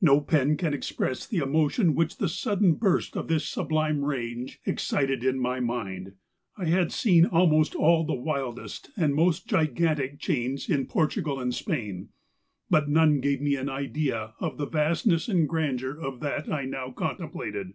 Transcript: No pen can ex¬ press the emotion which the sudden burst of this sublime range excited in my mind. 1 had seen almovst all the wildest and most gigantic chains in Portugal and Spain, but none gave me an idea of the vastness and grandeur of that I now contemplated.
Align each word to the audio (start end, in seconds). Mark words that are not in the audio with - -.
No 0.00 0.20
pen 0.20 0.56
can 0.56 0.72
ex¬ 0.72 0.96
press 0.96 1.24
the 1.24 1.38
emotion 1.38 1.94
which 1.94 2.16
the 2.16 2.28
sudden 2.28 2.74
burst 2.74 3.16
of 3.16 3.28
this 3.28 3.46
sublime 3.46 4.04
range 4.04 4.58
excited 4.66 5.22
in 5.22 5.38
my 5.38 5.60
mind. 5.60 6.14
1 6.56 6.66
had 6.66 6.90
seen 6.90 7.26
almovst 7.26 7.76
all 7.76 8.04
the 8.04 8.12
wildest 8.12 8.90
and 8.96 9.14
most 9.14 9.46
gigantic 9.48 10.18
chains 10.18 10.68
in 10.68 10.86
Portugal 10.86 11.38
and 11.38 11.54
Spain, 11.54 12.08
but 12.68 12.88
none 12.88 13.20
gave 13.20 13.40
me 13.40 13.54
an 13.54 13.68
idea 13.70 14.34
of 14.40 14.58
the 14.58 14.66
vastness 14.66 15.28
and 15.28 15.48
grandeur 15.48 15.96
of 16.00 16.18
that 16.18 16.52
I 16.52 16.64
now 16.64 16.90
contemplated. 16.90 17.74